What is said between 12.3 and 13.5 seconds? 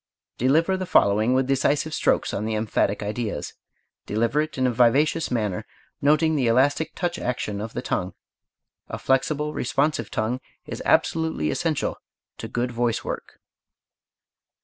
to good voice work.